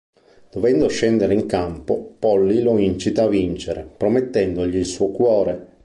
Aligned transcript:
Dovendo 0.49 0.87
scendere 0.87 1.35
in 1.35 1.45
campo, 1.45 2.15
Polly 2.17 2.63
lo 2.63 2.79
incita 2.79 3.25
a 3.25 3.27
vincere, 3.27 3.83
promettendogli 3.97 4.77
il 4.77 4.85
suo 4.87 5.09
cuore. 5.11 5.77